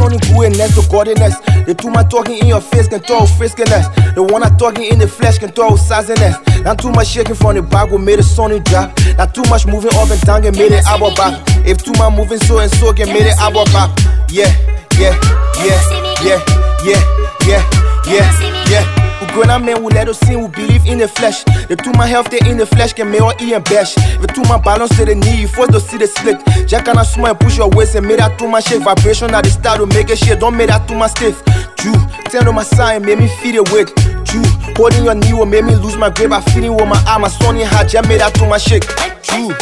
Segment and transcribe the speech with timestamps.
[0.00, 1.38] only goodness, the godliness.
[1.66, 3.86] The two man talking in your face can throw friskiness.
[4.14, 6.36] The one I talking in the flesh can throw siziness.
[6.62, 8.92] Not too much shaking from the back will made a Sony drop.
[9.16, 11.42] Not too much moving up and down can made it album back.
[11.66, 13.90] If two man moving so and so can made it album back.
[14.30, 14.50] Yeah,
[14.98, 15.18] yeah,
[15.64, 15.80] yeah,
[16.22, 16.40] yeah,
[16.84, 17.00] yeah,
[17.46, 17.62] yeah,
[18.06, 18.84] yeah, yeah.
[18.84, 19.01] Grown
[19.40, 21.44] up men will let us see who believe in the flesh.
[21.68, 23.94] The two my health they in the flesh can make or eat and bash.
[23.94, 26.36] The two my balance to the knee, you force to see the split.
[26.68, 29.44] Jack and I and push your waist and make that two my shake vibration at
[29.44, 30.40] the start to make it shit.
[30.40, 31.42] Don't make that too much stiff.
[31.76, 31.94] Drew,
[32.28, 33.88] tell on my sign, make me feel the weight.
[34.28, 34.44] Drew,
[34.76, 36.32] holding your knee will make me lose my grip.
[36.32, 38.86] I feeling with my arm, my sonny hard, just made that too much shake.
[39.24, 39.54] Drew.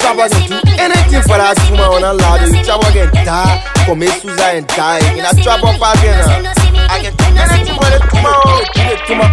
[0.00, 2.50] Chapa can do anything for that two man on a ladder.
[2.64, 4.98] Chapa can die, come Susa and die.
[5.14, 6.18] In a trap up again.
[6.24, 6.70] Uh.
[6.90, 8.18] I can do anything for the two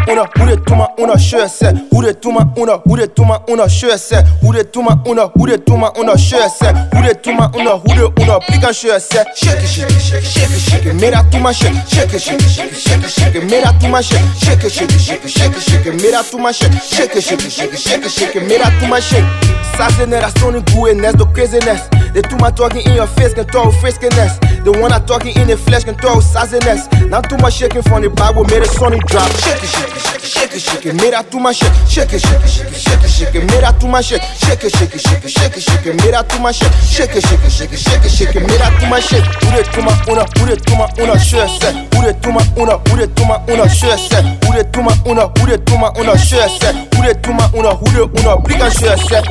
[0.10, 0.30] una,
[0.78, 1.76] man una, sure set.
[1.92, 4.26] Who the Tuma owner, who the two man una, sure set.
[4.42, 6.76] Who the Tuma owner, who the Tuma owner, sure set.
[6.94, 9.36] Who the Tuma owner, who una, pick and sure set.
[9.38, 11.12] Shake it, shake it, shake it, shake it, shake it.
[11.12, 13.50] That two shake, shake it, shake it, shake it, shake it, shake it.
[13.50, 16.12] That two shake, shake it, shake it, shake it, shake it, shake it.
[16.12, 18.48] That two shake, shake it, shake it, shake it, shake it, shake it.
[18.48, 19.58] That two shake.
[19.76, 21.88] Sassy that's only goodness, the craziness.
[22.14, 24.40] The two man talking in your face can throw friskiness.
[24.64, 26.88] The one I talking in the flesh can throw sassiness.
[27.10, 29.30] Not too much shaking from the Bible made a sonny drop.
[29.40, 30.94] Shake it, shake it, shake it, shake it, shake it.
[30.96, 33.44] Made that too much shake, shake it, shake it, shake it, shake it, shake it.
[33.48, 35.94] Made that too much shake, shake it, shake it, shake it, shake it, shake it.
[35.96, 38.44] Made that too much shake, shake it, shake it, shake it, shake it, shake it.
[38.44, 39.24] Made that too much shake.
[39.24, 41.76] Who the two man una, who the two man una, sure set.
[41.96, 44.26] Who the two man una, who the Tuma owner, sure set.
[44.44, 46.76] Who the two man una, who the Tuma owner, sure set.
[46.94, 49.24] Who the Tuma owner, who the una, big and sure set.